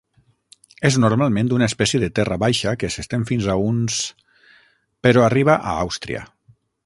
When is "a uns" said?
3.53-3.99